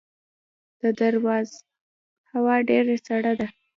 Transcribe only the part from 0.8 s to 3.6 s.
د درواز هوا ډیره سړه ده